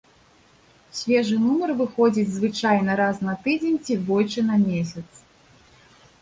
[0.99, 5.07] Свежы нумар выходзіць звычайна раз на тыдзень ці двойчы на месяц.